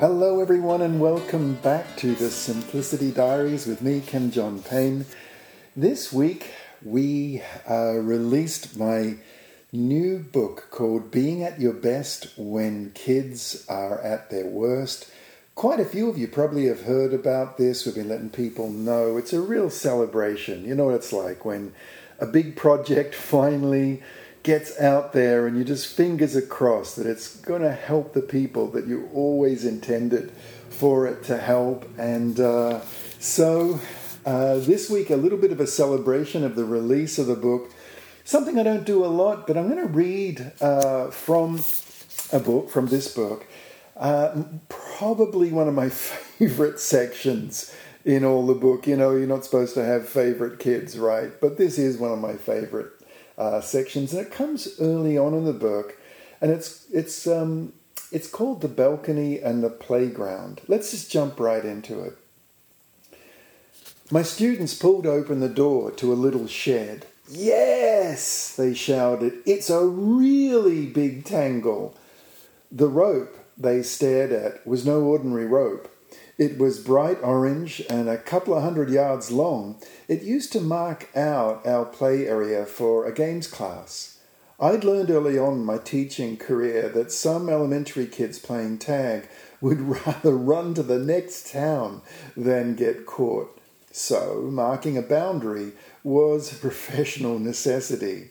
Hello, 0.00 0.38
everyone, 0.38 0.80
and 0.80 1.00
welcome 1.00 1.54
back 1.54 1.96
to 1.96 2.14
the 2.14 2.30
Simplicity 2.30 3.10
Diaries 3.10 3.66
with 3.66 3.82
me, 3.82 4.00
Kim 4.00 4.30
John 4.30 4.62
Payne. 4.62 5.06
This 5.74 6.12
week 6.12 6.52
we 6.84 7.42
uh, 7.68 7.94
released 7.94 8.78
my 8.78 9.16
new 9.72 10.20
book 10.20 10.68
called 10.70 11.10
Being 11.10 11.42
at 11.42 11.60
Your 11.60 11.72
Best 11.72 12.28
When 12.36 12.92
Kids 12.92 13.66
Are 13.68 14.00
at 14.00 14.30
Their 14.30 14.46
Worst. 14.46 15.10
Quite 15.56 15.80
a 15.80 15.84
few 15.84 16.08
of 16.08 16.16
you 16.16 16.28
probably 16.28 16.66
have 16.66 16.82
heard 16.82 17.12
about 17.12 17.58
this. 17.58 17.84
We've 17.84 17.96
been 17.96 18.08
letting 18.08 18.30
people 18.30 18.70
know. 18.70 19.16
It's 19.16 19.32
a 19.32 19.40
real 19.40 19.68
celebration. 19.68 20.64
You 20.64 20.76
know 20.76 20.84
what 20.84 20.94
it's 20.94 21.12
like 21.12 21.44
when 21.44 21.72
a 22.20 22.26
big 22.26 22.54
project 22.54 23.14
finally 23.16 24.04
gets 24.42 24.78
out 24.80 25.12
there 25.12 25.46
and 25.46 25.56
you 25.56 25.64
just 25.64 25.94
fingers 25.94 26.36
across 26.36 26.94
that 26.94 27.06
it's 27.06 27.36
going 27.36 27.62
to 27.62 27.72
help 27.72 28.12
the 28.12 28.22
people 28.22 28.68
that 28.68 28.86
you 28.86 29.08
always 29.12 29.64
intended 29.64 30.32
for 30.70 31.06
it 31.06 31.24
to 31.24 31.36
help. 31.36 31.88
And 31.98 32.38
uh, 32.38 32.80
so 33.18 33.80
uh, 34.24 34.56
this 34.56 34.90
week, 34.90 35.10
a 35.10 35.16
little 35.16 35.38
bit 35.38 35.52
of 35.52 35.60
a 35.60 35.66
celebration 35.66 36.44
of 36.44 36.54
the 36.54 36.64
release 36.64 37.18
of 37.18 37.26
the 37.26 37.34
book. 37.34 37.72
Something 38.24 38.58
I 38.58 38.62
don't 38.62 38.84
do 38.84 39.04
a 39.04 39.06
lot, 39.06 39.46
but 39.46 39.56
I'm 39.56 39.68
going 39.68 39.86
to 39.86 39.92
read 39.92 40.52
uh, 40.60 41.10
from 41.10 41.64
a 42.32 42.38
book, 42.38 42.68
from 42.68 42.88
this 42.88 43.14
book. 43.14 43.46
Uh, 43.96 44.44
probably 44.68 45.50
one 45.50 45.66
of 45.66 45.74
my 45.74 45.88
favorite 46.38 46.78
sections 46.78 47.74
in 48.04 48.24
all 48.24 48.46
the 48.46 48.54
book. 48.54 48.86
You 48.86 48.96
know, 48.96 49.12
you're 49.12 49.26
not 49.26 49.44
supposed 49.44 49.74
to 49.74 49.84
have 49.84 50.08
favorite 50.08 50.58
kids, 50.58 50.98
right? 50.98 51.32
But 51.40 51.56
this 51.56 51.78
is 51.78 51.96
one 51.96 52.12
of 52.12 52.18
my 52.18 52.34
favorite 52.34 52.97
uh, 53.38 53.60
sections, 53.60 54.12
and 54.12 54.26
it 54.26 54.32
comes 54.32 54.68
early 54.80 55.16
on 55.16 55.32
in 55.32 55.44
the 55.44 55.52
book, 55.52 55.96
and 56.40 56.50
it's 56.50 56.84
it's 56.92 57.26
um, 57.26 57.72
it's 58.12 58.28
called 58.28 58.60
the 58.60 58.68
balcony 58.68 59.38
and 59.38 59.62
the 59.62 59.70
playground. 59.70 60.60
Let's 60.66 60.90
just 60.90 61.10
jump 61.10 61.40
right 61.40 61.64
into 61.64 62.00
it. 62.00 62.18
My 64.10 64.22
students 64.22 64.74
pulled 64.74 65.06
open 65.06 65.40
the 65.40 65.48
door 65.48 65.90
to 65.92 66.12
a 66.12 66.14
little 66.14 66.46
shed. 66.46 67.06
Yes, 67.30 68.56
they 68.56 68.74
shouted. 68.74 69.34
It's 69.44 69.68
a 69.68 69.84
really 69.84 70.86
big 70.86 71.24
tangle. 71.24 71.94
The 72.72 72.88
rope 72.88 73.36
they 73.56 73.82
stared 73.82 74.32
at 74.32 74.66
was 74.66 74.86
no 74.86 75.02
ordinary 75.02 75.44
rope. 75.44 75.94
It 76.38 76.58
was 76.58 76.78
bright 76.78 77.18
orange 77.22 77.82
and 77.90 78.08
a 78.08 78.16
couple 78.16 78.54
of 78.54 78.62
hundred 78.62 78.90
yards 78.90 79.30
long. 79.30 79.80
It 80.06 80.22
used 80.22 80.52
to 80.52 80.60
mark 80.60 81.08
out 81.16 81.66
our 81.66 81.84
play 81.84 82.26
area 82.26 82.64
for 82.64 83.06
a 83.06 83.12
games 83.12 83.48
class. 83.48 84.18
I'd 84.60 84.82
learned 84.82 85.10
early 85.10 85.38
on 85.38 85.54
in 85.54 85.64
my 85.64 85.78
teaching 85.78 86.36
career 86.36 86.88
that 86.88 87.12
some 87.12 87.48
elementary 87.48 88.06
kids 88.06 88.38
playing 88.38 88.78
tag 88.78 89.28
would 89.60 89.80
rather 90.06 90.36
run 90.36 90.74
to 90.74 90.82
the 90.82 90.98
next 90.98 91.52
town 91.52 92.02
than 92.36 92.74
get 92.74 93.06
caught. 93.06 93.56
So, 93.92 94.48
marking 94.52 94.96
a 94.96 95.02
boundary 95.02 95.72
was 96.04 96.52
a 96.52 96.56
professional 96.60 97.38
necessity. 97.38 98.30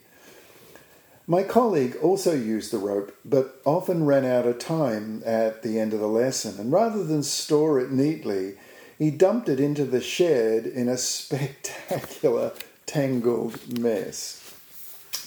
My 1.30 1.44
colleague 1.44 1.98
also 2.02 2.34
used 2.34 2.72
the 2.72 2.78
rope, 2.78 3.14
but 3.26 3.60
often 3.66 4.06
ran 4.06 4.24
out 4.24 4.48
of 4.48 4.60
time 4.60 5.22
at 5.26 5.62
the 5.62 5.78
end 5.78 5.94
of 5.94 6.00
the 6.00 6.08
lesson, 6.08 6.58
and 6.58 6.72
rather 6.72 7.04
than 7.04 7.22
store 7.22 7.82
it 7.82 7.92
neatly, 7.92 8.56
he 8.98 9.12
dumped 9.12 9.50
it 9.50 9.60
into 9.60 9.84
the 9.84 10.00
shed 10.00 10.66
in 10.66 10.88
a 10.88 10.96
spectacular 10.96 12.54
tangled 12.86 13.78
mess. 13.78 14.42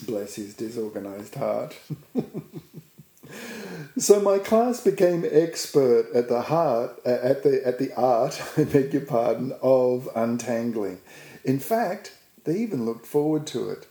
Bless 0.07 0.37
his 0.37 0.55
disorganized 0.55 1.35
heart. 1.35 1.77
so 3.99 4.21
my 4.21 4.39
class 4.39 4.83
became 4.83 5.27
expert 5.31 6.07
at 6.15 6.31
the 6.31 6.41
heart 6.41 6.99
at 7.05 7.43
the 7.43 7.61
at 7.63 7.79
the 7.79 7.93
art, 7.95 8.41
I 8.57 8.65
beg 8.65 8.95
your 8.95 9.05
pardon, 9.05 9.53
of 9.61 10.09
untangling. 10.17 11.03
In 11.45 11.59
fact, 11.59 12.15
they 12.45 12.57
even 12.57 12.87
looked 12.87 13.05
forward 13.05 13.47
to 13.49 13.69
it 13.69 13.87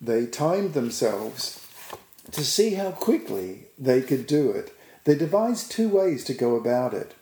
they 0.00 0.26
timed 0.26 0.74
themselves 0.74 1.66
to 2.32 2.44
see 2.44 2.74
how 2.74 2.90
quickly 2.90 3.66
they 3.78 4.02
could 4.02 4.26
do 4.26 4.50
it. 4.50 4.72
They 5.04 5.14
devised 5.14 5.70
two 5.70 5.88
ways 5.88 6.24
to 6.24 6.34
go 6.34 6.56
about 6.56 6.92
it. 6.92 7.14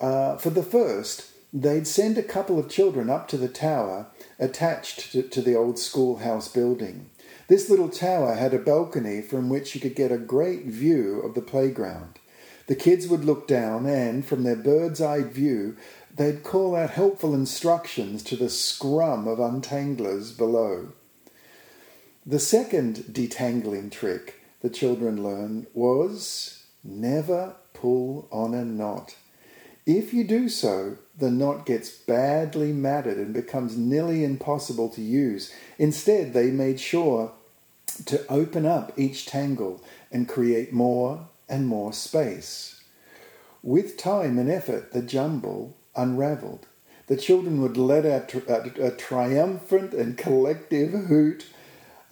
Uh, 0.00 0.36
for 0.36 0.50
the 0.50 0.62
first, 0.62 1.30
they'd 1.52 1.86
send 1.86 2.16
a 2.18 2.22
couple 2.22 2.58
of 2.58 2.70
children 2.70 3.10
up 3.10 3.28
to 3.28 3.36
the 3.36 3.48
tower 3.48 4.06
attached 4.38 5.12
to, 5.12 5.22
to 5.22 5.42
the 5.42 5.54
old 5.54 5.78
schoolhouse 5.78 6.48
building. 6.48 7.10
This 7.48 7.68
little 7.68 7.88
tower 7.88 8.34
had 8.34 8.54
a 8.54 8.58
balcony 8.58 9.20
from 9.20 9.48
which 9.48 9.74
you 9.74 9.80
could 9.80 9.94
get 9.94 10.10
a 10.12 10.18
great 10.18 10.64
view 10.64 11.20
of 11.20 11.34
the 11.34 11.42
playground. 11.42 12.18
The 12.66 12.74
kids 12.74 13.06
would 13.08 13.24
look 13.24 13.46
down 13.46 13.84
and, 13.86 14.24
from 14.24 14.42
their 14.42 14.56
bird's 14.56 15.00
eye 15.00 15.22
view, 15.22 15.76
they'd 16.16 16.42
call 16.42 16.74
out 16.74 16.90
helpful 16.90 17.34
instructions 17.34 18.22
to 18.24 18.36
the 18.36 18.48
scrum 18.48 19.28
of 19.28 19.38
untanglers 19.38 20.36
below. 20.36 20.88
The 22.26 22.38
second 22.38 23.04
detangling 23.12 23.90
trick 23.90 24.40
the 24.62 24.70
children 24.70 25.22
learned 25.22 25.66
was 25.74 26.64
never 26.82 27.56
pull 27.74 28.28
on 28.32 28.54
a 28.54 28.64
knot. 28.64 29.14
If 29.84 30.14
you 30.14 30.24
do 30.24 30.48
so, 30.48 30.96
the 31.18 31.30
knot 31.30 31.66
gets 31.66 31.90
badly 31.90 32.72
matted 32.72 33.18
and 33.18 33.34
becomes 33.34 33.76
nearly 33.76 34.24
impossible 34.24 34.88
to 34.90 35.02
use. 35.02 35.52
Instead, 35.76 36.32
they 36.32 36.50
made 36.50 36.80
sure 36.80 37.32
to 38.06 38.26
open 38.28 38.64
up 38.64 38.98
each 38.98 39.26
tangle 39.26 39.84
and 40.10 40.26
create 40.26 40.72
more 40.72 41.28
and 41.46 41.66
more 41.66 41.92
space. 41.92 42.82
With 43.62 43.98
time 43.98 44.38
and 44.38 44.50
effort, 44.50 44.92
the 44.92 45.02
jumble 45.02 45.76
unraveled. 45.94 46.68
The 47.06 47.18
children 47.18 47.60
would 47.60 47.76
let 47.76 48.06
out 48.06 48.32
a, 48.32 48.50
uh, 48.50 48.86
a 48.86 48.90
triumphant 48.92 49.92
and 49.92 50.16
collective 50.16 50.92
hoot 50.92 51.44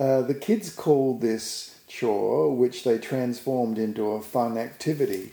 uh, 0.03 0.21
the 0.21 0.35
kids 0.35 0.75
called 0.75 1.21
this 1.21 1.79
chore, 1.87 2.53
which 2.53 2.83
they 2.83 2.99
transformed 2.99 3.79
into 3.79 4.11
a 4.11 4.21
fun 4.21 4.59
activity, 4.59 5.33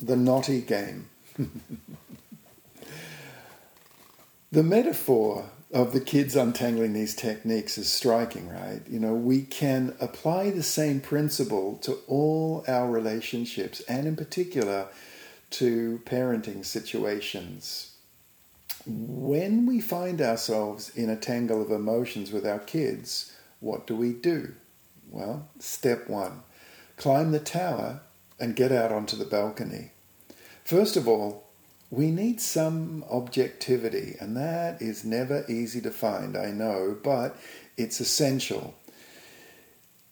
the 0.00 0.14
knotty 0.14 0.60
game. 0.60 1.08
the 4.52 4.62
metaphor 4.62 5.50
of 5.72 5.92
the 5.92 6.00
kids 6.00 6.36
untangling 6.36 6.92
these 6.92 7.16
techniques 7.16 7.76
is 7.76 7.92
striking, 7.92 8.48
right? 8.48 8.82
You 8.88 9.00
know, 9.00 9.14
we 9.14 9.42
can 9.42 9.96
apply 10.00 10.50
the 10.50 10.62
same 10.62 11.00
principle 11.00 11.78
to 11.78 11.98
all 12.06 12.64
our 12.68 12.88
relationships 12.88 13.80
and, 13.88 14.06
in 14.06 14.14
particular, 14.14 14.86
to 15.50 16.00
parenting 16.04 16.64
situations. 16.64 17.96
When 18.86 19.66
we 19.66 19.80
find 19.80 20.22
ourselves 20.22 20.90
in 20.90 21.10
a 21.10 21.16
tangle 21.16 21.60
of 21.60 21.72
emotions 21.72 22.30
with 22.30 22.46
our 22.46 22.60
kids, 22.60 23.32
what 23.60 23.86
do 23.86 23.96
we 23.96 24.12
do? 24.12 24.54
Well, 25.10 25.48
step 25.58 26.08
one 26.08 26.42
climb 26.96 27.32
the 27.32 27.40
tower 27.40 28.00
and 28.38 28.56
get 28.56 28.72
out 28.72 28.92
onto 28.92 29.16
the 29.16 29.24
balcony. 29.24 29.90
First 30.64 30.96
of 30.96 31.08
all, 31.08 31.44
we 31.90 32.10
need 32.10 32.40
some 32.40 33.04
objectivity, 33.10 34.16
and 34.18 34.36
that 34.36 34.80
is 34.80 35.04
never 35.04 35.44
easy 35.48 35.80
to 35.82 35.90
find, 35.90 36.36
I 36.36 36.50
know, 36.50 36.96
but 37.02 37.36
it's 37.76 38.00
essential. 38.00 38.74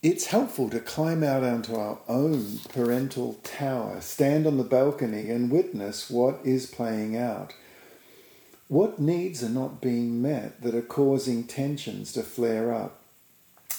It's 0.02 0.26
helpful 0.26 0.68
to 0.70 0.80
climb 0.80 1.22
out 1.22 1.44
onto 1.44 1.74
our 1.74 1.98
own 2.08 2.58
parental 2.68 3.34
tower, 3.42 4.00
stand 4.00 4.46
on 4.46 4.58
the 4.58 4.64
balcony, 4.64 5.30
and 5.30 5.50
witness 5.50 6.10
what 6.10 6.40
is 6.44 6.66
playing 6.66 7.16
out. 7.16 7.54
What 8.68 8.98
needs 8.98 9.42
are 9.42 9.48
not 9.48 9.80
being 9.80 10.20
met 10.22 10.62
that 10.62 10.74
are 10.74 10.82
causing 10.82 11.44
tensions 11.44 12.12
to 12.12 12.22
flare 12.22 12.72
up? 12.72 13.01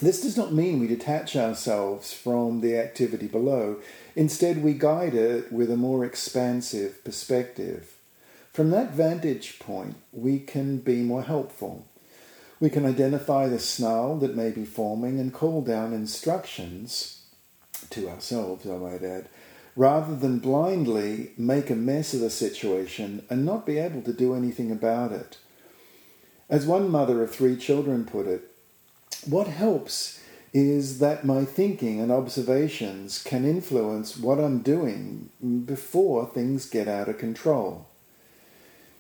This 0.02 0.22
does 0.22 0.36
not 0.36 0.54
mean 0.54 0.80
we 0.80 0.88
detach 0.88 1.36
ourselves 1.36 2.12
from 2.12 2.62
the 2.62 2.78
activity 2.78 3.28
below. 3.28 3.78
Instead, 4.16 4.64
we 4.64 4.74
guide 4.74 5.14
it 5.14 5.52
with 5.52 5.72
a 5.72 5.78
more 5.78 6.04
expansive 6.04 7.04
perspective. 7.04 7.96
From 8.52 8.70
that 8.72 8.92
vantage 8.92 9.60
point, 9.60 9.96
we 10.12 10.40
can 10.40 10.78
be 10.78 10.98
more 11.04 11.24
helpful. 11.24 11.88
We 12.60 12.70
can 12.70 12.86
identify 12.86 13.48
the 13.48 13.60
snarl 13.60 14.18
that 14.20 14.36
may 14.36 14.52
be 14.52 14.66
forming 14.66 15.20
and 15.20 15.34
call 15.34 15.62
down 15.62 15.94
instructions 15.94 17.24
to 17.90 18.10
ourselves, 18.10 18.66
I 18.68 18.78
might 18.78 19.04
add, 19.04 19.28
rather 19.76 20.16
than 20.16 20.40
blindly 20.40 21.32
make 21.38 21.70
a 21.70 21.76
mess 21.76 22.14
of 22.14 22.20
the 22.20 22.30
situation 22.30 23.26
and 23.30 23.46
not 23.46 23.66
be 23.66 23.80
able 23.80 24.02
to 24.04 24.14
do 24.14 24.36
anything 24.36 24.72
about 24.72 25.12
it. 25.12 25.38
As 26.50 26.66
one 26.66 26.90
mother 26.90 27.24
of 27.24 27.32
three 27.32 27.56
children 27.56 28.06
put 28.06 28.28
it, 28.28 28.53
what 29.26 29.48
helps 29.48 30.20
is 30.54 31.00
that 31.00 31.26
my 31.26 31.44
thinking 31.44 32.00
and 32.00 32.12
observations 32.12 33.22
can 33.24 33.44
influence 33.44 34.18
what 34.18 34.40
I'm 34.40 34.60
doing 34.60 35.30
before 35.66 36.28
things 36.28 36.70
get 36.70 36.88
out 36.88 37.10
of 37.10 37.18
control. 37.18 37.88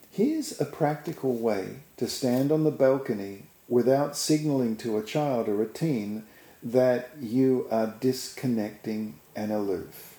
Here's 0.09 0.59
a 0.59 0.65
practical 0.65 1.33
way 1.33 1.77
to 1.97 2.07
stand 2.07 2.51
on 2.51 2.63
the 2.63 2.71
balcony 2.71 3.43
without 3.67 4.15
signaling 4.15 4.77
to 4.77 4.97
a 4.97 5.03
child 5.03 5.47
or 5.47 5.61
a 5.61 5.67
teen 5.67 6.23
that 6.61 7.09
you 7.19 7.67
are 7.69 7.93
disconnecting 7.99 9.15
and 9.35 9.51
aloof. 9.51 10.17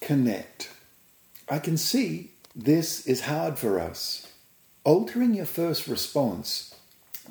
Connect. 0.00 0.70
I 1.48 1.58
can 1.58 1.76
see 1.76 2.30
this 2.54 3.06
is 3.06 3.22
hard 3.22 3.58
for 3.58 3.80
us. 3.80 4.32
Altering 4.84 5.34
your 5.34 5.46
first 5.46 5.88
response 5.88 6.75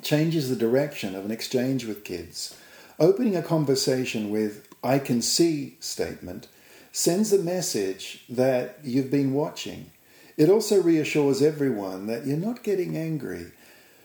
changes 0.02 0.48
the 0.48 0.56
direction 0.56 1.14
of 1.14 1.24
an 1.24 1.30
exchange 1.30 1.84
with 1.84 2.04
kids. 2.04 2.56
Opening 2.98 3.36
a 3.36 3.42
conversation 3.42 4.30
with 4.30 4.68
I 4.82 4.98
can 4.98 5.20
see 5.20 5.76
statement 5.80 6.48
sends 6.92 7.32
a 7.32 7.38
message 7.38 8.24
that 8.28 8.78
you've 8.82 9.10
been 9.10 9.34
watching. 9.34 9.90
It 10.36 10.48
also 10.48 10.82
reassures 10.82 11.42
everyone 11.42 12.06
that 12.06 12.26
you're 12.26 12.36
not 12.36 12.62
getting 12.62 12.96
angry. 12.96 13.52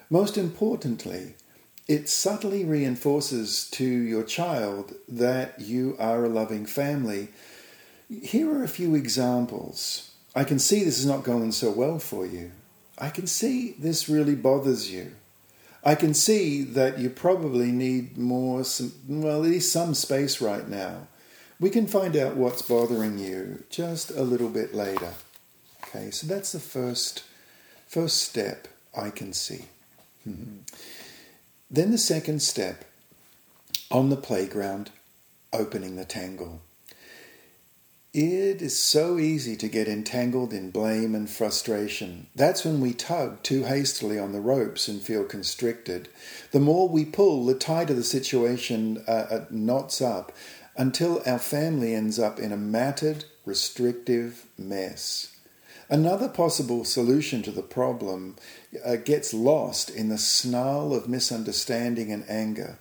Most 0.09 0.37
importantly, 0.37 1.35
it 1.87 2.09
subtly 2.09 2.63
reinforces 2.63 3.69
to 3.71 3.85
your 3.85 4.23
child 4.23 4.93
that 5.07 5.59
you 5.59 5.95
are 5.99 6.25
a 6.25 6.29
loving 6.29 6.65
family. 6.65 7.29
Here 8.09 8.49
are 8.49 8.63
a 8.63 8.67
few 8.67 8.95
examples. 8.95 10.11
I 10.35 10.43
can 10.43 10.59
see 10.59 10.83
this 10.83 10.99
is 10.99 11.05
not 11.05 11.23
going 11.23 11.51
so 11.51 11.71
well 11.71 11.99
for 11.99 12.25
you. 12.25 12.51
I 12.97 13.09
can 13.09 13.27
see 13.27 13.71
this 13.79 14.07
really 14.07 14.35
bothers 14.35 14.91
you. 14.91 15.13
I 15.83 15.95
can 15.95 16.13
see 16.13 16.63
that 16.63 16.99
you 16.99 17.09
probably 17.09 17.71
need 17.71 18.17
more, 18.17 18.63
some, 18.63 18.93
well, 19.07 19.43
at 19.43 19.49
least 19.49 19.71
some 19.71 19.93
space 19.95 20.39
right 20.39 20.67
now. 20.67 21.07
We 21.59 21.69
can 21.69 21.87
find 21.87 22.15
out 22.15 22.35
what's 22.35 22.61
bothering 22.61 23.17
you 23.17 23.63
just 23.69 24.11
a 24.11 24.23
little 24.23 24.49
bit 24.49 24.73
later. 24.73 25.13
Okay, 25.83 26.11
so 26.11 26.27
that's 26.27 26.51
the 26.51 26.59
first, 26.59 27.23
first 27.87 28.17
step 28.17 28.67
I 28.95 29.09
can 29.09 29.33
see. 29.33 29.65
Mm-hmm. 30.27 30.57
Then 31.69 31.91
the 31.91 31.97
second 31.97 32.41
step 32.41 32.85
on 33.89 34.09
the 34.09 34.17
playground, 34.17 34.91
opening 35.51 35.95
the 35.95 36.05
tangle. 36.05 36.61
It 38.13 38.61
is 38.61 38.77
so 38.77 39.17
easy 39.19 39.55
to 39.55 39.69
get 39.69 39.87
entangled 39.87 40.51
in 40.51 40.69
blame 40.69 41.15
and 41.15 41.29
frustration. 41.29 42.27
That's 42.35 42.65
when 42.65 42.81
we 42.81 42.91
tug 42.93 43.41
too 43.41 43.63
hastily 43.63 44.19
on 44.19 44.33
the 44.33 44.41
ropes 44.41 44.89
and 44.89 45.01
feel 45.01 45.23
constricted. 45.23 46.09
The 46.51 46.59
more 46.59 46.89
we 46.89 47.05
pull, 47.05 47.45
the 47.45 47.53
tighter 47.53 47.93
the 47.93 48.03
situation 48.03 49.01
uh, 49.07 49.11
uh, 49.11 49.45
knots 49.49 50.01
up 50.01 50.33
until 50.75 51.23
our 51.25 51.39
family 51.39 51.95
ends 51.95 52.19
up 52.19 52.37
in 52.37 52.51
a 52.51 52.57
matted, 52.57 53.23
restrictive 53.45 54.45
mess. 54.57 55.33
Another 55.89 56.27
possible 56.27 56.83
solution 56.83 57.41
to 57.43 57.51
the 57.51 57.61
problem 57.61 58.35
uh, 58.85 58.97
gets 58.97 59.33
lost 59.33 59.89
in 59.89 60.09
the 60.09 60.17
snarl 60.17 60.93
of 60.93 61.07
misunderstanding 61.07 62.11
and 62.11 62.29
anger. 62.29 62.77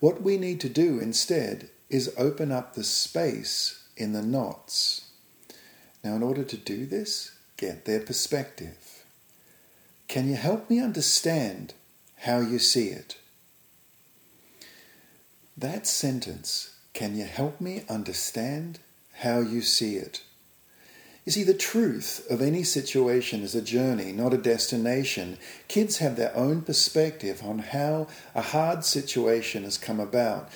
What 0.00 0.22
we 0.22 0.38
need 0.38 0.62
to 0.62 0.70
do 0.70 0.98
instead 0.98 1.68
is 1.90 2.14
open 2.16 2.50
up 2.50 2.72
the 2.72 2.84
space 2.84 3.80
in 4.02 4.12
the 4.12 4.22
knots. 4.22 5.08
Now, 6.04 6.16
in 6.16 6.22
order 6.22 6.44
to 6.44 6.56
do 6.56 6.84
this, 6.84 7.32
get 7.56 7.84
their 7.84 8.00
perspective. 8.00 9.04
Can 10.08 10.28
you 10.28 10.34
help 10.34 10.68
me 10.68 10.80
understand 10.80 11.74
how 12.18 12.40
you 12.40 12.58
see 12.58 12.88
it? 12.88 13.16
That 15.56 15.86
sentence, 15.86 16.76
can 16.92 17.16
you 17.16 17.24
help 17.24 17.60
me 17.60 17.84
understand 17.88 18.80
how 19.14 19.38
you 19.38 19.62
see 19.62 19.96
it? 19.96 20.22
You 21.24 21.30
see, 21.30 21.44
the 21.44 21.54
truth 21.54 22.26
of 22.28 22.42
any 22.42 22.64
situation 22.64 23.42
is 23.42 23.54
a 23.54 23.62
journey, 23.62 24.10
not 24.10 24.34
a 24.34 24.38
destination. 24.38 25.38
Kids 25.68 25.98
have 25.98 26.16
their 26.16 26.36
own 26.36 26.62
perspective 26.62 27.42
on 27.44 27.60
how 27.60 28.08
a 28.34 28.42
hard 28.42 28.84
situation 28.84 29.62
has 29.62 29.78
come 29.78 30.00
about. 30.00 30.50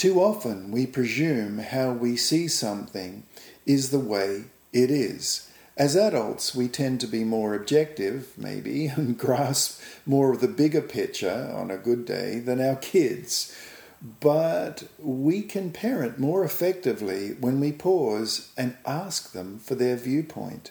Too 0.00 0.18
often, 0.18 0.70
we 0.70 0.86
presume 0.86 1.58
how 1.58 1.92
we 1.92 2.16
see 2.16 2.48
something 2.48 3.24
is 3.66 3.90
the 3.90 3.98
way 3.98 4.44
it 4.72 4.90
is. 4.90 5.50
As 5.76 5.94
adults, 5.94 6.54
we 6.54 6.68
tend 6.68 7.00
to 7.00 7.06
be 7.06 7.22
more 7.22 7.54
objective, 7.54 8.32
maybe, 8.34 8.86
and 8.96 9.18
grasp 9.18 9.78
more 10.06 10.32
of 10.32 10.40
the 10.40 10.48
bigger 10.48 10.80
picture 10.80 11.52
on 11.54 11.70
a 11.70 11.76
good 11.76 12.06
day 12.06 12.38
than 12.38 12.62
our 12.62 12.76
kids. 12.76 13.54
But 14.20 14.84
we 14.98 15.42
can 15.42 15.70
parent 15.70 16.18
more 16.18 16.46
effectively 16.46 17.34
when 17.38 17.60
we 17.60 17.70
pause 17.70 18.52
and 18.56 18.78
ask 18.86 19.32
them 19.32 19.58
for 19.58 19.74
their 19.74 19.96
viewpoint. 19.96 20.70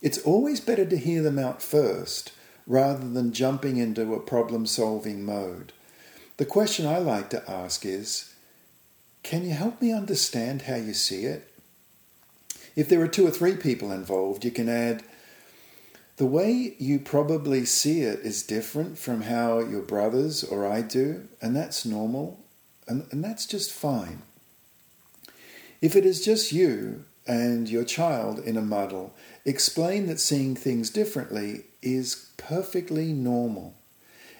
It's 0.00 0.16
always 0.20 0.60
better 0.60 0.86
to 0.86 0.96
hear 0.96 1.20
them 1.20 1.38
out 1.38 1.60
first 1.60 2.32
rather 2.66 3.06
than 3.06 3.34
jumping 3.34 3.76
into 3.76 4.14
a 4.14 4.20
problem 4.20 4.64
solving 4.64 5.26
mode. 5.26 5.74
The 6.38 6.46
question 6.46 6.86
I 6.86 6.96
like 6.96 7.28
to 7.28 7.50
ask 7.50 7.84
is 7.84 8.31
Can 9.22 9.44
you 9.44 9.52
help 9.52 9.80
me 9.80 9.92
understand 9.92 10.62
how 10.62 10.76
you 10.76 10.94
see 10.94 11.24
it? 11.24 11.48
If 12.74 12.88
there 12.88 13.00
are 13.02 13.08
two 13.08 13.26
or 13.26 13.30
three 13.30 13.56
people 13.56 13.92
involved, 13.92 14.44
you 14.44 14.50
can 14.50 14.68
add, 14.68 15.02
the 16.16 16.26
way 16.26 16.74
you 16.78 16.98
probably 16.98 17.64
see 17.64 18.02
it 18.02 18.20
is 18.20 18.42
different 18.42 18.98
from 18.98 19.22
how 19.22 19.60
your 19.60 19.82
brothers 19.82 20.44
or 20.44 20.66
I 20.66 20.82
do, 20.82 21.28
and 21.40 21.56
that's 21.56 21.84
normal. 21.84 22.40
And, 22.86 23.06
and 23.10 23.24
that's 23.24 23.46
just 23.46 23.72
fine. 23.72 24.22
If 25.80 25.96
it 25.96 26.04
is 26.04 26.24
just 26.24 26.52
you 26.52 27.04
and 27.26 27.68
your 27.68 27.84
child 27.84 28.40
in 28.40 28.56
a 28.56 28.62
muddle, 28.62 29.14
explain 29.44 30.06
that 30.06 30.20
seeing 30.20 30.54
things 30.54 30.90
differently 30.90 31.64
is 31.80 32.30
perfectly 32.36 33.12
normal. 33.12 33.74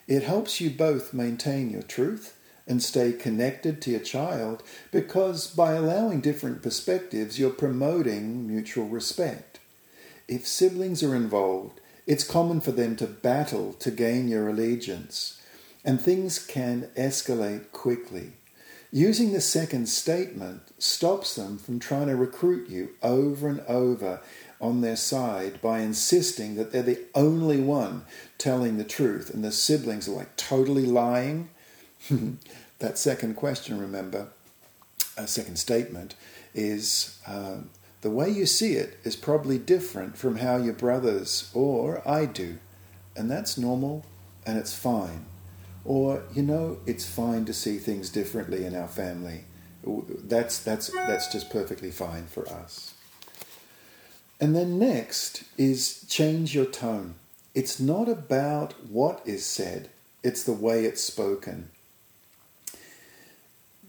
It 0.06 0.22
helps 0.22 0.60
you 0.60 0.70
both 0.70 1.14
maintain 1.14 1.70
your 1.70 1.82
truth 1.82 2.36
and 2.66 2.82
stay 2.82 3.12
connected 3.12 3.82
to 3.82 3.90
your 3.90 4.00
child 4.00 4.62
because 4.90 5.46
by 5.48 5.72
allowing 5.72 6.20
different 6.20 6.62
perspectives, 6.62 7.38
you're 7.38 7.50
promoting 7.50 8.46
mutual 8.46 8.88
respect. 8.88 9.58
If 10.28 10.46
siblings 10.46 11.02
are 11.02 11.14
involved, 11.14 11.80
it's 12.06 12.24
common 12.24 12.60
for 12.60 12.72
them 12.72 12.96
to 12.96 13.06
battle 13.06 13.72
to 13.74 13.90
gain 13.90 14.28
your 14.28 14.48
allegiance 14.48 15.40
and 15.84 16.00
things 16.00 16.38
can 16.38 16.88
escalate 16.96 17.72
quickly. 17.72 18.32
Using 18.94 19.32
the 19.32 19.40
second 19.40 19.88
statement 19.88 20.62
stops 20.78 21.34
them 21.34 21.56
from 21.56 21.78
trying 21.78 22.08
to 22.08 22.16
recruit 22.16 22.68
you 22.68 22.90
over 23.02 23.48
and 23.48 23.60
over 23.60 24.20
on 24.60 24.82
their 24.82 24.96
side 24.96 25.62
by 25.62 25.80
insisting 25.80 26.56
that 26.56 26.72
they're 26.72 26.82
the 26.82 27.00
only 27.14 27.60
one 27.60 28.04
telling 28.36 28.76
the 28.76 28.84
truth 28.84 29.32
and 29.32 29.42
the 29.42 29.50
siblings 29.50 30.08
are 30.08 30.12
like 30.12 30.36
totally 30.36 30.84
lying. 30.84 31.48
that 32.78 32.98
second 32.98 33.36
question, 33.36 33.80
remember, 33.80 34.28
a 35.16 35.26
second 35.26 35.58
statement, 35.58 36.14
is 36.54 37.18
um, 37.26 37.70
the 38.02 38.10
way 38.10 38.28
you 38.28 38.46
see 38.46 38.74
it 38.74 38.98
is 39.04 39.16
probably 39.16 39.58
different 39.58 40.18
from 40.18 40.36
how 40.36 40.56
your 40.56 40.74
brothers 40.74 41.50
or 41.54 42.06
I 42.08 42.26
do. 42.26 42.58
And 43.16 43.30
that's 43.30 43.56
normal 43.56 44.04
and 44.44 44.58
it's 44.58 44.74
fine. 44.74 45.26
Or, 45.84 46.22
you 46.32 46.42
know, 46.42 46.78
it's 46.86 47.08
fine 47.08 47.44
to 47.46 47.52
see 47.52 47.78
things 47.78 48.10
differently 48.10 48.64
in 48.64 48.74
our 48.74 48.88
family. 48.88 49.44
That's, 49.84 50.58
that's, 50.60 50.88
that's 50.88 51.32
just 51.32 51.50
perfectly 51.50 51.90
fine 51.90 52.26
for 52.26 52.48
us. 52.48 52.94
And 54.40 54.56
then 54.56 54.78
next 54.78 55.44
is 55.56 56.04
change 56.08 56.54
your 56.54 56.66
tone. 56.66 57.14
It's 57.54 57.78
not 57.78 58.08
about 58.08 58.74
what 58.88 59.22
is 59.24 59.44
said, 59.44 59.90
it's 60.22 60.42
the 60.42 60.52
way 60.52 60.84
it's 60.84 61.02
spoken. 61.02 61.70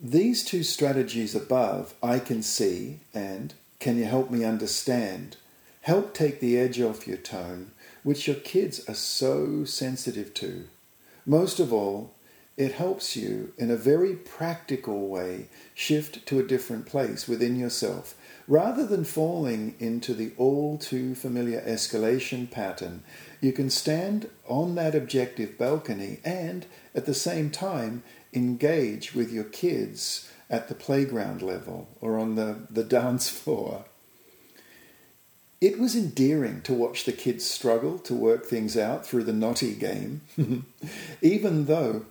These 0.06 0.44
two 0.44 0.64
strategies 0.64 1.34
above, 1.34 1.94
I 2.04 2.20
can 2.20 2.44
see 2.44 3.00
and 3.14 3.54
can 3.80 3.98
you 3.98 4.04
help 4.04 4.30
me 4.30 4.44
understand, 4.44 5.38
help 5.80 6.14
take 6.14 6.42
the 6.42 6.60
edge 6.60 6.82
off 6.82 7.08
your 7.08 7.16
tone, 7.16 7.72
which 8.04 8.28
your 8.28 8.36
kids 8.36 8.84
are 8.90 8.96
so 8.96 9.64
sensitive 9.64 10.34
to. 10.34 10.66
Most 11.26 11.58
of 11.62 11.72
all, 11.72 12.12
it 12.58 12.74
helps 12.74 13.16
you 13.16 13.54
in 13.58 13.72
a 13.72 13.78
very 13.78 14.14
practical 14.14 15.08
way 15.08 15.48
shift 15.74 16.26
to 16.26 16.38
a 16.38 16.48
different 16.48 16.86
place 16.86 17.26
within 17.26 17.56
yourself. 17.56 18.14
Rather 18.46 18.86
than 18.86 19.06
falling 19.06 19.74
into 19.80 20.14
the 20.14 20.34
all 20.38 20.78
too 20.78 21.16
familiar 21.16 21.62
escalation 21.62 22.52
pattern, 22.52 23.04
you 23.40 23.54
can 23.54 23.70
stand 23.70 24.30
on 24.50 24.76
that 24.76 24.96
objective 24.96 25.58
balcony 25.58 26.20
and 26.26 26.66
at 26.94 27.06
the 27.06 27.14
same 27.14 27.50
time 27.50 28.04
engage 28.34 29.14
with 29.14 29.32
your 29.32 29.44
kids 29.44 30.30
at 30.50 30.68
the 30.68 30.76
playground 30.76 31.42
level 31.42 31.88
or 32.02 32.18
on 32.18 32.36
the, 32.36 32.68
the 32.70 32.84
dance 33.00 33.30
floor. 33.30 33.86
It 35.62 35.80
was 35.80 35.96
endearing 35.96 36.62
to 36.64 36.74
watch 36.74 37.06
the 37.06 37.14
kids 37.14 37.46
struggle 37.46 37.98
to 38.00 38.14
work 38.14 38.46
things 38.46 38.76
out 38.76 39.06
through 39.06 39.24
the 39.24 39.32
knotty 39.32 39.74
game, 39.76 40.22
even 41.22 41.66
though 41.66 42.06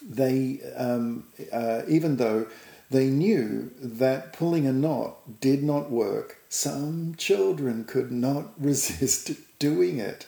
they, 0.00 0.60
um, 0.76 1.26
uh, 1.52 1.82
even 1.88 2.16
though 2.16 2.46
they 2.92 3.06
knew 3.06 3.70
that 3.80 4.34
pulling 4.34 4.66
a 4.66 4.72
knot 4.72 5.40
did 5.40 5.62
not 5.62 5.90
work. 5.90 6.38
Some 6.48 7.14
children 7.16 7.84
could 7.84 8.12
not 8.12 8.52
resist 8.62 9.32
doing 9.58 9.98
it. 9.98 10.26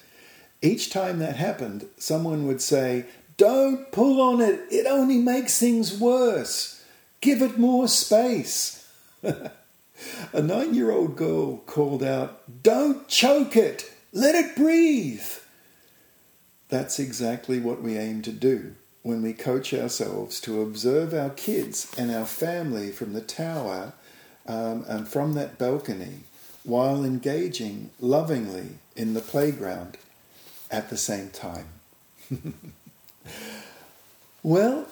Each 0.63 0.91
time 0.91 1.19
that 1.19 1.37
happened, 1.37 1.87
someone 1.99 2.47
would 2.47 2.63
say, 2.63 3.05
Don't 3.37 3.91
pull 3.91 4.21
on 4.21 4.41
it, 4.41 4.61
it 4.71 4.87
only 4.87 5.19
makes 5.19 5.59
things 5.59 5.99
worse. 5.99 6.85
Give 7.21 7.43
it 7.43 7.59
more 7.59 7.89
space. 7.89 8.89
A 10.33 10.43
nine 10.43 10.75
year 10.75 10.91
old 10.91 11.17
girl 11.17 11.59
called 11.59 12.03
out, 12.03 12.63
Don't 12.63 13.09
choke 13.09 13.57
it! 13.57 13.91
Let 14.13 14.35
it 14.35 14.55
breathe! 14.55 15.27
That's 16.69 16.99
exactly 16.99 17.61
what 17.61 17.83
we 17.83 17.97
aim 17.97 18.23
to 18.23 18.33
do 18.33 18.75
when 19.03 19.23
we 19.23 19.33
coach 19.33 19.75
ourselves 19.75 20.41
to 20.41 20.63
observe 20.63 21.13
our 21.13 21.31
kids 21.31 21.93
and 21.97 22.11
our 22.11 22.25
family 22.25 22.91
from 22.91 23.13
the 23.13 23.21
tower 23.21 23.93
um, 24.47 24.85
and 24.89 25.07
from 25.07 25.35
that 25.35 25.59
balcony 25.59 26.21
while 26.65 27.05
engaging 27.05 27.91
lovingly 28.01 28.79
in 28.97 29.15
the 29.15 29.21
playground 29.21 29.99
at 30.71 30.91
the 30.91 30.97
same 30.97 31.31
time. 31.31 31.69
well, 34.43 34.87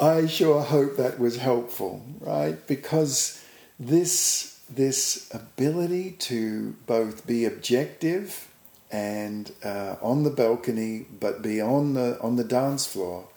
I 0.00 0.26
sure 0.26 0.62
hope 0.62 0.96
that 0.96 1.18
was 1.18 1.36
helpful, 1.36 2.04
right? 2.20 2.66
Because 2.66 3.44
this 3.78 4.60
this 4.68 5.30
ability 5.32 6.12
to 6.12 6.74
both 6.86 7.26
be 7.26 7.44
objective 7.44 8.48
and 8.90 9.52
uh, 9.64 9.96
on 10.00 10.22
the 10.22 10.30
balcony, 10.30 11.06
but 11.20 11.42
be 11.42 11.60
on 11.60 11.94
the 11.94 12.18
on 12.20 12.36
the 12.36 12.44
dance 12.44 12.86
floor, 12.86 13.28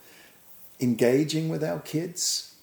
engaging 0.80 1.50
with 1.50 1.64
our 1.64 1.80
kids. 1.80 2.54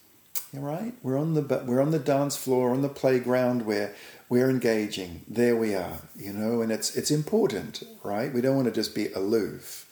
Right, 0.53 0.95
we're 1.03 1.19
on 1.19 1.35
the 1.35 1.65
we're 1.67 1.81
on 1.81 1.91
the 1.91 1.99
dance 1.99 2.37
floor, 2.37 2.71
on 2.71 2.83
the 2.83 2.89
playground, 2.89 3.67
where 3.67 3.93
we're 4.29 4.49
engaging. 4.49 5.23
There 5.27 5.57
we 5.57 5.75
are, 5.75 5.99
you 6.17 6.33
know, 6.33 6.61
and 6.61 6.71
it's 6.71 6.95
it's 6.95 7.11
important, 7.11 7.83
right? 8.05 8.33
We 8.33 8.41
don't 8.41 8.55
want 8.55 8.67
to 8.67 8.73
just 8.73 8.95
be 8.95 9.09
aloof, 9.13 9.91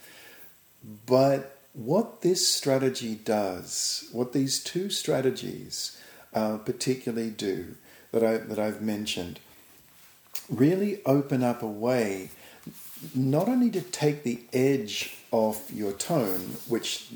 but 1.07 1.62
what 1.73 2.21
this 2.21 2.47
strategy 2.47 3.15
does, 3.15 4.09
what 4.13 4.33
these 4.33 4.63
two 4.63 4.91
strategies 4.91 5.99
uh, 6.35 6.59
particularly 6.59 7.31
do 7.31 7.77
that 8.13 8.23
I 8.25 8.37
that 8.39 8.59
I've 8.59 8.83
mentioned, 8.83 9.41
really 10.49 11.01
open 11.05 11.43
up 11.43 11.63
a 11.63 11.67
way 11.67 12.31
not 13.15 13.49
only 13.49 13.71
to 13.71 13.81
take 13.81 14.23
the 14.23 14.41
edge 14.53 15.17
off 15.31 15.71
your 15.73 15.93
tone, 15.93 16.57
which 16.69 17.09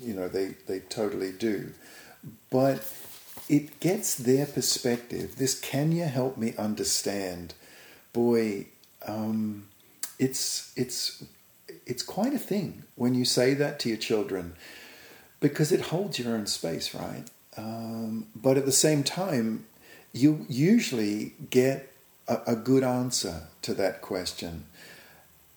you 0.00 0.14
know 0.14 0.28
they, 0.28 0.54
they 0.66 0.80
totally 0.80 1.32
do, 1.32 1.72
but 2.50 2.90
it 3.48 3.80
gets 3.80 4.14
their 4.14 4.46
perspective. 4.46 5.36
This 5.36 5.58
can 5.58 5.92
you 5.92 6.04
help 6.04 6.36
me 6.36 6.54
understand? 6.56 7.54
Boy, 8.12 8.66
um, 9.06 9.68
it's 10.18 10.72
it's 10.76 11.22
it's 11.88 12.02
quite 12.02 12.34
a 12.34 12.38
thing 12.38 12.84
when 12.94 13.14
you 13.14 13.24
say 13.24 13.54
that 13.54 13.80
to 13.80 13.88
your 13.88 13.98
children 13.98 14.54
because 15.40 15.72
it 15.72 15.80
holds 15.80 16.18
your 16.18 16.34
own 16.34 16.46
space, 16.46 16.94
right? 16.94 17.24
Um, 17.56 18.26
but 18.36 18.56
at 18.56 18.66
the 18.66 18.72
same 18.72 19.02
time, 19.02 19.66
you 20.12 20.46
usually 20.48 21.34
get 21.50 21.92
a, 22.28 22.38
a 22.48 22.56
good 22.56 22.84
answer 22.84 23.48
to 23.62 23.74
that 23.74 24.00
question. 24.02 24.66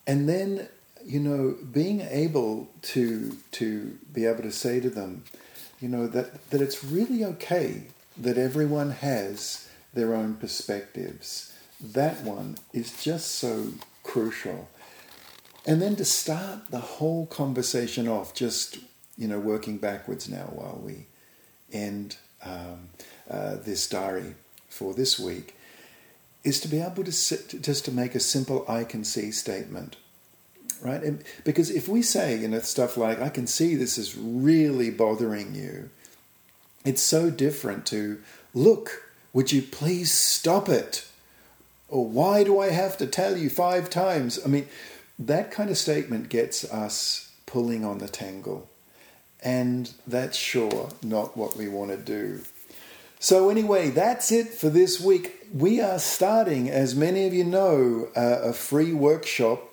And 0.08 0.28
then, 0.28 0.68
you 1.06 1.20
know, 1.20 1.58
being 1.72 2.02
able 2.02 2.70
to 2.94 3.38
to 3.52 3.98
be 4.14 4.26
able 4.26 4.44
to 4.44 4.52
say 4.52 4.80
to 4.80 4.90
them, 4.90 5.24
you 5.80 5.90
know, 5.90 6.08
that, 6.08 6.50
that 6.50 6.62
it's 6.62 6.84
really 6.84 7.24
okay 7.26 7.84
that 8.18 8.38
everyone 8.38 8.92
has 8.92 9.70
their 9.94 10.14
own 10.14 10.36
perspectives. 10.36 11.54
That 11.80 12.22
one 12.24 12.58
is 12.74 13.04
just 13.04 13.36
so 13.36 13.74
crucial. 14.04 14.70
And 15.66 15.82
then 15.82 15.96
to 15.98 16.06
start 16.06 16.72
the 16.72 16.80
whole 16.80 17.28
conversation 17.28 18.08
off, 18.08 18.34
just, 18.34 18.80
you 19.18 19.28
know, 19.28 19.40
working 19.40 19.78
backwards 19.78 20.28
now 20.28 20.50
while 20.52 20.82
we 20.84 21.06
end 21.72 22.18
um, 22.44 22.90
uh, 23.30 23.56
this 23.58 23.88
diary 23.88 24.36
for 24.70 24.94
this 24.94 25.20
week 25.20 25.56
is 26.44 26.60
to 26.62 26.68
be 26.68 26.80
able 26.80 27.04
to 27.04 27.12
sit, 27.12 27.62
just 27.62 27.86
to 27.86 27.92
make 27.92 28.16
a 28.16 28.20
simple 28.20 28.66
I 28.68 28.84
can 28.84 29.04
see 29.04 29.32
statement. 29.32 29.98
Right? 30.82 31.04
And 31.04 31.24
because 31.44 31.70
if 31.70 31.88
we 31.88 32.02
say, 32.02 32.36
you 32.36 32.48
know, 32.48 32.60
stuff 32.60 32.98
like, 32.98 33.22
I 33.22 33.30
can 33.30 33.46
see 33.46 33.76
this 33.76 34.00
is 34.00 34.18
really 34.18 34.90
bothering 34.90 35.54
you, 35.54 35.92
it's 36.84 37.04
so 37.04 37.30
different 37.30 37.86
to, 37.88 38.20
look, 38.56 39.04
would 39.32 39.52
you 39.52 39.62
please 39.62 40.12
stop 40.12 40.68
it? 40.68 41.08
Or 41.88 42.08
why 42.08 42.44
do 42.44 42.60
I 42.60 42.70
have 42.70 42.98
to 42.98 43.06
tell 43.06 43.38
you 43.38 43.50
five 43.50 43.92
times? 43.92 44.40
I 44.44 44.48
mean, 44.48 44.68
that 45.28 45.52
kind 45.52 45.70
of 45.70 45.78
statement 45.78 46.30
gets 46.30 46.64
us 46.72 47.32
pulling 47.46 47.86
on 47.86 48.00
the 48.00 48.08
tangle. 48.08 48.68
And 49.44 49.92
that's 50.08 50.38
sure 50.38 50.90
not 51.02 51.38
what 51.38 51.58
we 51.58 51.68
want 51.68 51.92
to 51.92 51.98
do. 51.98 52.42
So, 53.20 53.50
anyway, 53.50 53.90
that's 53.90 54.32
it 54.32 54.48
for 54.50 54.70
this 54.70 55.00
week. 55.00 55.48
We 55.54 55.80
are 55.82 56.00
starting, 56.00 56.70
as 56.70 56.96
many 56.96 57.28
of 57.28 57.34
you 57.34 57.44
know, 57.44 58.08
uh, 58.16 58.40
a 58.44 58.54
free 58.54 58.94
workshop 58.94 59.68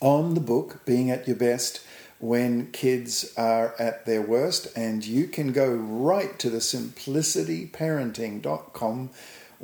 on 0.00 0.32
the 0.34 0.40
book, 0.40 0.84
Being 0.84 1.10
at 1.10 1.26
Your 1.28 1.36
Best, 1.36 1.80
when 2.18 2.72
kids 2.72 3.32
are 3.36 3.76
at 3.78 4.06
their 4.06 4.22
worst. 4.22 4.66
And 4.76 5.04
you 5.04 5.28
can 5.28 5.52
go 5.52 5.70
right 5.70 6.36
to 6.40 6.50
the 6.50 6.58
simplicityparenting.com 6.58 9.10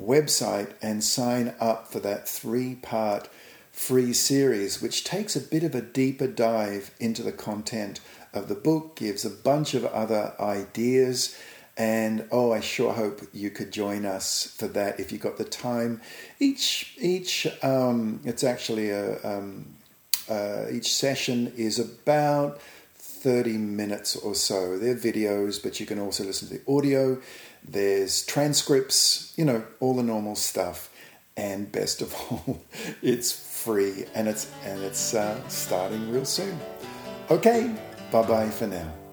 website 0.01 0.73
and 0.83 1.03
sign 1.03 1.55
up 1.61 1.91
for 1.91 1.99
that 2.01 2.29
three 2.29 2.75
part 2.77 3.29
free 3.75 4.13
series, 4.13 4.81
which 4.81 5.05
takes 5.05 5.35
a 5.37 5.41
bit 5.41 5.65
of 5.65 5.75
a 5.75 5.83
deeper 5.83 6.29
dive 6.29 6.93
into 7.01 7.23
the 7.23 7.33
content 7.33 8.01
of 8.33 8.49
the 8.49 8.55
book, 8.55 8.97
gives 8.97 9.25
a 9.25 9.31
bunch 9.31 9.75
of 9.75 9.85
other 9.87 10.33
ideas. 10.41 11.37
And 11.77 12.27
oh, 12.31 12.53
I 12.53 12.61
sure 12.61 12.93
hope 12.93 13.21
you 13.33 13.51
could 13.51 13.73
join 13.73 14.07
us 14.07 14.55
for 14.57 14.69
that 14.69 15.01
if 15.01 15.11
you 15.11 15.19
got 15.19 15.39
the 15.39 15.45
time. 15.45 16.01
Each 16.39 16.97
each 17.01 17.49
um, 17.63 18.21
it's 18.25 18.45
actually 18.45 18.91
a 18.91 19.19
um, 19.25 19.75
uh, 20.31 20.67
each 20.71 20.95
session 20.95 21.53
is 21.57 21.81
about 21.81 22.61
30 23.25 23.59
minutes 23.59 24.15
or 24.15 24.37
so. 24.37 24.79
They're 24.79 24.95
videos, 24.95 25.61
but 25.61 25.81
you 25.81 25.87
can 25.87 25.99
also 25.99 26.25
listen 26.25 26.47
to 26.49 26.59
the 26.59 26.73
audio. 26.73 27.21
There's 27.67 28.25
transcripts, 28.25 29.35
you 29.37 29.45
know, 29.45 29.65
all 29.81 29.95
the 29.95 30.03
normal 30.03 30.37
stuff. 30.37 30.91
And 31.37 31.73
best 31.73 32.01
of 32.01 32.15
all, 32.31 32.63
it's 33.03 33.33
free 33.65 34.05
and 34.15 34.29
it's 34.29 34.53
and 34.65 34.83
it's 34.83 35.15
uh, 35.15 35.41
starting 35.49 36.11
real 36.11 36.27
soon. 36.27 36.59
Okay, 37.31 37.75
bye 38.13 38.23
bye 38.23 38.51
for 38.51 38.67
now. 38.67 39.04